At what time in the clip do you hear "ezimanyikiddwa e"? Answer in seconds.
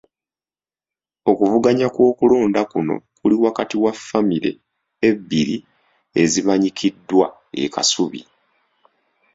6.21-7.65